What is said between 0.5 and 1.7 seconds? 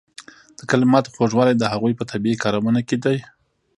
د کلماتو خوږوالی د